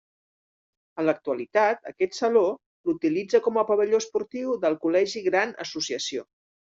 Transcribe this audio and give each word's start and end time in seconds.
En 1.01 1.05
l'actualitat 1.09 1.85
aquest 1.91 2.17
saló 2.19 2.43
l'utilitza 2.91 3.43
com 3.49 3.59
a 3.63 3.65
pavelló 3.73 4.01
esportiu 4.05 4.57
del 4.65 4.79
col·legi 4.87 5.23
Gran 5.29 5.55
Associació. 5.67 6.27